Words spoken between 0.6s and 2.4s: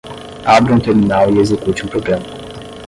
um terminal e execute um programa.